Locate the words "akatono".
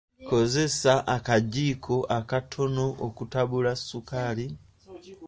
2.17-2.85